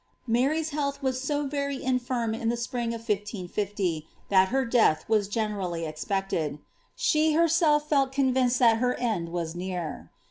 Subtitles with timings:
[0.25, 5.27] Mary's health was so very infirm in the spring of 1550, that her death was
[5.27, 6.57] generally expected;
[6.95, 10.09] she herself felt convinced that her end was near.